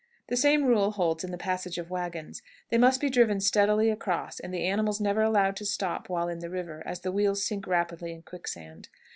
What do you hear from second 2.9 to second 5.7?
be driven steadily across, and the animals never allowed to